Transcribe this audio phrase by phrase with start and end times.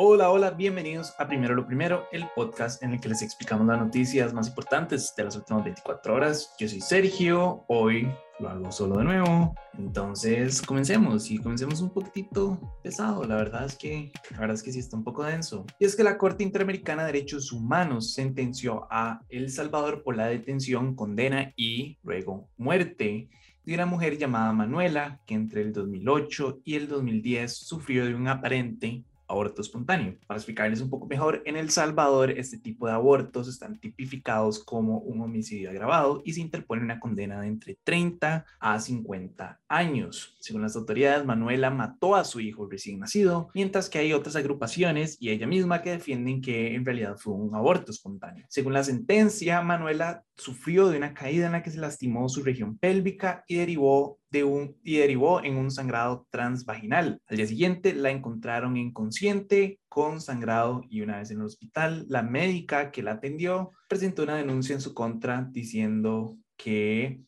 [0.00, 3.80] Hola, hola, bienvenidos a Primero lo Primero, el podcast en el que les explicamos las
[3.80, 6.54] noticias más importantes de las últimas 24 horas.
[6.56, 8.08] Yo soy Sergio, hoy
[8.38, 13.74] lo hago solo de nuevo, entonces comencemos y comencemos un poquitito pesado, la verdad es
[13.74, 15.66] que la verdad es que sí está un poco denso.
[15.80, 20.26] Y es que la Corte Interamericana de Derechos Humanos sentenció a El Salvador por la
[20.26, 23.30] detención, condena y luego muerte
[23.64, 28.28] de una mujer llamada Manuela que entre el 2008 y el 2010 sufrió de un
[28.28, 30.16] aparente aborto espontáneo.
[30.26, 34.98] Para explicarles un poco mejor, en El Salvador este tipo de abortos están tipificados como
[34.98, 40.36] un homicidio agravado y se interpone una condena de entre 30 a 50 años.
[40.40, 45.16] Según las autoridades, Manuela mató a su hijo recién nacido, mientras que hay otras agrupaciones
[45.20, 48.46] y ella misma que defienden que en realidad fue un aborto espontáneo.
[48.48, 52.78] Según la sentencia, Manuela sufrió de una caída en la que se lastimó su región
[52.78, 57.20] pélvica y derivó, de un, y derivó en un sangrado transvaginal.
[57.26, 62.22] Al día siguiente la encontraron inconsciente con sangrado y una vez en el hospital, la
[62.22, 67.20] médica que la atendió presentó una denuncia en su contra diciendo que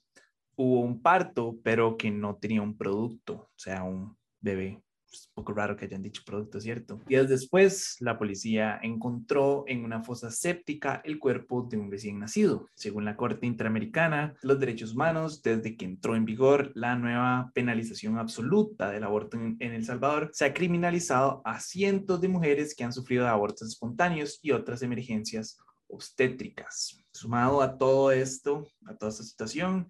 [0.56, 5.34] hubo un parto, pero que no tenía un producto, o sea, un bebé es un
[5.34, 7.00] poco raro que hayan dicho producto, ¿cierto?
[7.06, 12.69] Días después, la policía encontró en una fosa séptica el cuerpo de un recién nacido.
[12.75, 17.50] Según la Corte Interamericana de los Derechos Humanos, desde que entró en vigor la nueva
[17.55, 22.84] penalización absoluta del aborto en, El Salvador, se ha criminalizado a cientos de mujeres que
[22.84, 26.98] han sufrido abortos espontáneos y otras emergencias obstétricas.
[27.12, 29.88] Sumado a todo esto, a toda esta situación,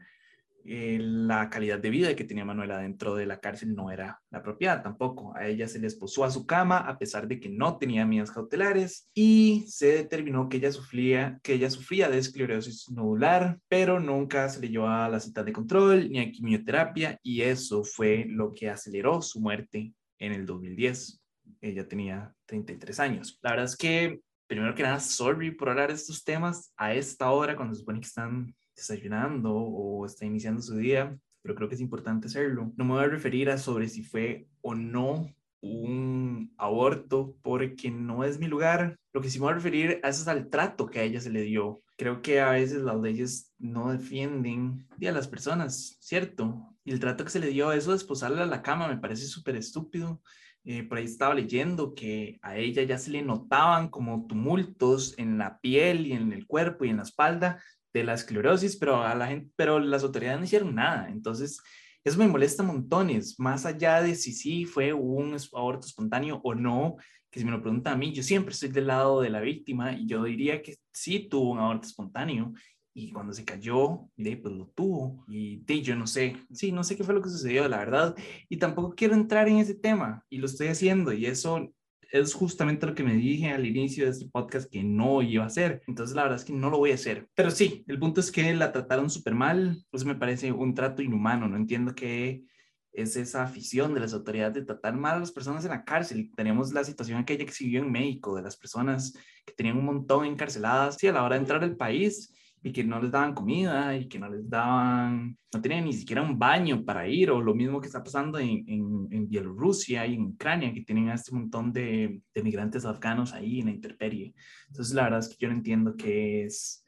[0.65, 4.39] eh, la calidad de vida que tenía Manuela dentro de la cárcel no era la
[4.39, 5.35] apropiada tampoco.
[5.37, 8.31] A ella se le esposó a su cama a pesar de que no tenía medidas
[8.31, 14.49] cautelares y se determinó que ella sufría, que ella sufría de esclerosis nodular, pero nunca
[14.49, 18.53] se le llevó a la cita de control ni a quimioterapia y eso fue lo
[18.53, 21.21] que aceleró su muerte en el 2010.
[21.61, 23.39] Ella tenía 33 años.
[23.43, 27.31] La verdad es que, primero que nada, sorry por hablar de estos temas a esta
[27.31, 31.75] hora cuando se supone que están desayunando o está iniciando su día, pero creo que
[31.75, 32.73] es importante hacerlo.
[32.77, 35.27] No me voy a referir a sobre si fue o no
[35.63, 38.97] un aborto porque no es mi lugar.
[39.13, 41.43] Lo que sí me voy a referir es al trato que a ella se le
[41.43, 41.83] dio.
[41.97, 46.75] Creo que a veces las leyes no defienden a las personas, ¿cierto?
[46.85, 48.97] Y el trato que se le dio a eso de esposarla a la cama me
[48.97, 50.23] parece súper estúpido.
[50.65, 55.39] Eh, por ahí estaba leyendo que a ella ya se le notaban como tumultos en
[55.39, 57.63] la piel y en el cuerpo y en la espalda
[57.93, 61.09] de la esclerosis, pero, a la gente, pero las autoridades no hicieron nada.
[61.09, 61.61] Entonces,
[62.05, 66.97] eso me molesta montones, más allá de si sí fue un aborto espontáneo o no,
[67.31, 69.93] que si me lo preguntan a mí, yo siempre estoy del lado de la víctima
[69.93, 72.53] y yo diría que sí tuvo un aborto espontáneo
[72.95, 77.05] y cuando se cayó, pues lo tuvo y yo no sé, sí, no sé qué
[77.05, 78.17] fue lo que sucedió, la verdad,
[78.49, 81.73] y tampoco quiero entrar en ese tema y lo estoy haciendo y eso
[82.13, 85.47] es justamente lo que me dije al inicio de este podcast que no iba a
[85.47, 85.83] hacer.
[85.87, 87.29] Entonces, la verdad es que no lo voy a hacer.
[87.35, 89.85] Pero sí, el punto es que la trataron súper mal.
[89.91, 91.49] Pues me parece un trato inhumano.
[91.49, 92.45] No entiendo qué
[92.93, 96.31] es esa afición de las autoridades de tratar mal a las personas en la cárcel.
[96.35, 99.13] Tenemos la situación aquella que se vivió en México, de las personas
[99.47, 100.97] que tenían un montón encarceladas.
[100.97, 104.07] Sí, a la hora de entrar al país, y que no les daban comida y
[104.09, 107.81] que no les daban, no tenían ni siquiera un baño para ir, o lo mismo
[107.81, 111.73] que está pasando en, en, en Bielorrusia y en Ucrania, que tienen a este montón
[111.73, 114.35] de, de, migrantes afganos ahí en la intemperie.
[114.69, 116.85] Entonces, la verdad es que yo no entiendo qué es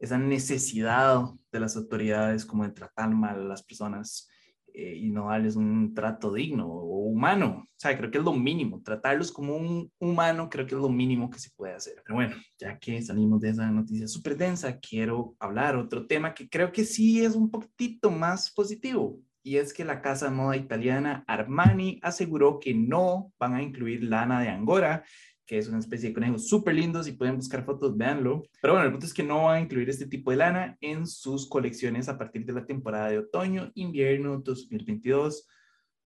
[0.00, 1.22] esa necesidad
[1.52, 4.28] de las autoridades como de tratar mal a las personas
[4.74, 7.64] eh, y no darles un trato digno o humano.
[7.66, 8.82] O sea, creo que es lo mínimo.
[8.82, 12.02] Tratarlos como un humano creo que es lo mínimo que se puede hacer.
[12.04, 16.48] Pero bueno, ya que salimos de esa noticia súper densa, quiero hablar otro tema que
[16.48, 19.20] creo que sí es un poquitito más positivo.
[19.44, 24.04] Y es que la casa de moda italiana Armani aseguró que no van a incluir
[24.04, 25.04] lana de Angora
[25.46, 27.02] que es una especie de conejo súper lindo.
[27.02, 28.42] Si pueden buscar fotos, véanlo.
[28.60, 31.06] Pero bueno, el punto es que no van a incluir este tipo de lana en
[31.06, 35.48] sus colecciones a partir de la temporada de otoño, invierno 2022,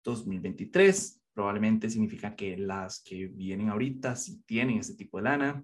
[0.03, 1.21] 2023.
[1.33, 5.63] Probablemente significa que las que vienen ahorita sí tienen este tipo de lana,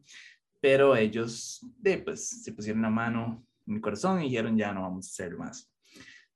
[0.60, 4.82] pero ellos de, pues, se pusieron la mano en mi corazón y dijeron ya no
[4.82, 5.72] vamos a hacer más.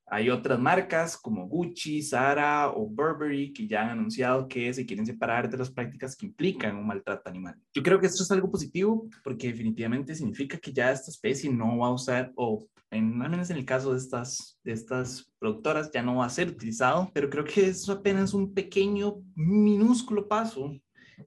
[0.06, 5.06] Hay otras marcas como Gucci, Zara o Burberry que ya han anunciado que se quieren
[5.06, 7.56] separar de las prácticas que implican un maltrato animal.
[7.72, 11.78] Yo creo que esto es algo positivo porque definitivamente significa que ya esta especie no
[11.78, 15.90] va a usar, o en, al menos en el caso de estas, de estas productoras,
[15.90, 20.72] ya no va a ser utilizado, pero creo que es apenas un pequeño, minúsculo paso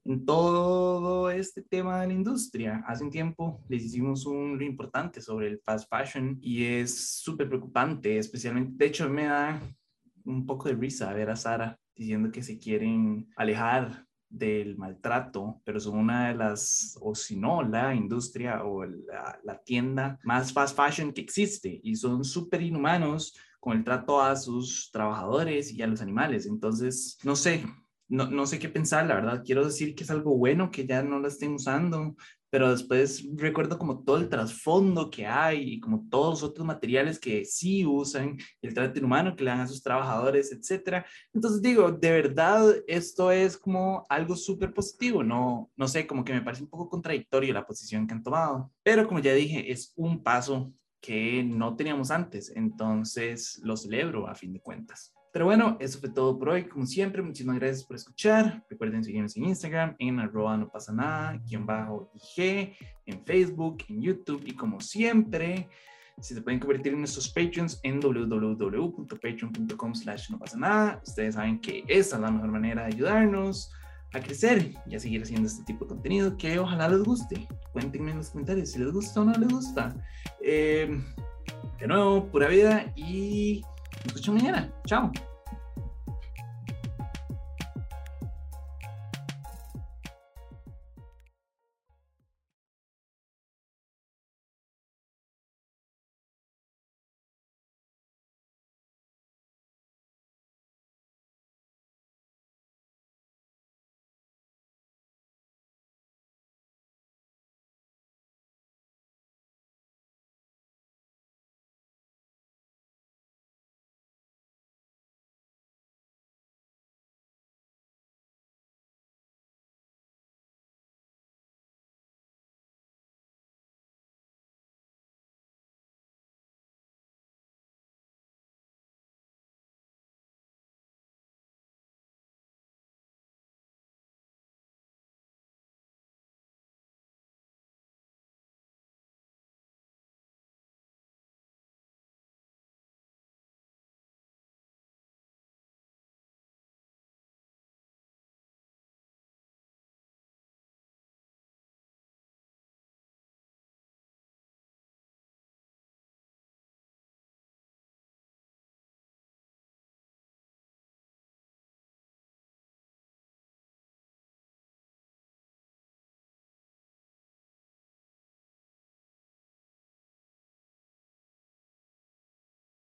[0.05, 2.83] en todo este tema de la industria.
[2.87, 8.17] Hace un tiempo les hicimos un importante sobre el fast fashion y es súper preocupante,
[8.17, 9.59] especialmente, de hecho me da
[10.25, 15.79] un poco de risa ver a Sara diciendo que se quieren alejar del maltrato, pero
[15.79, 20.75] son una de las, o si no, la industria o la, la tienda más fast
[20.75, 25.87] fashion que existe y son súper inhumanos con el trato a sus trabajadores y a
[25.87, 26.45] los animales.
[26.45, 27.65] Entonces, no sé,
[28.09, 29.43] no, no, sé qué pensar, la verdad.
[29.45, 32.15] Quiero decir que es algo bueno que ya no la estén usando,
[32.49, 37.19] pero después recuerdo como todo el trasfondo que hay y como todos los otros materiales
[37.19, 41.05] que sí usan, el trato inhumano que le dan a sus trabajadores, etcétera.
[41.33, 46.33] Entonces digo, de verdad esto es como algo súper positivo, no, no sé, como que
[46.33, 49.93] me parece un poco contradictorio la posición que han tomado, pero como ya dije, es
[49.95, 55.13] un paso que no teníamos antes, entonces lo celebro a fin de cuentas.
[55.31, 56.65] Pero bueno, eso fue todo por hoy.
[56.65, 58.65] Como siempre, muchísimas gracias por escuchar.
[58.69, 62.75] Recuerden seguirnos en Instagram, en arroba no pasa nada, quien bajo IG,
[63.05, 65.69] en Facebook, en YouTube y como siempre,
[66.19, 71.01] si se pueden convertir en nuestros Patreons en www.patreon.com slash no pasa nada.
[71.05, 73.71] Ustedes saben que esa es la mejor manera de ayudarnos
[74.13, 77.47] a crecer y a seguir haciendo este tipo de contenido que ojalá les guste.
[77.73, 79.95] Cuéntenme en los comentarios si les gusta o no les gusta.
[80.41, 80.99] Eh,
[81.79, 83.61] de nuevo, pura vida y
[84.13, 84.69] Tô te mineira.
[84.85, 85.11] Tchau.